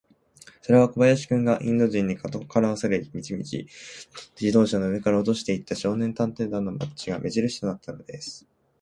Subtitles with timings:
[0.63, 8.47] それは小林君が、インド人に、かどわかされる道々、自動車の上から落としていった、少年探偵団のバッジが目じるしとなったのです。